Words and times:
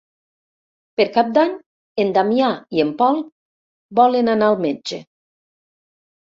Per 1.01 1.05
Cap 1.17 1.27
d'Any 1.35 1.51
en 2.03 2.13
Damià 2.15 2.47
i 2.77 2.81
en 2.85 2.95
Pol 3.03 3.21
volen 4.01 4.33
anar 4.35 4.49
al 4.53 4.59
metge. 4.65 5.01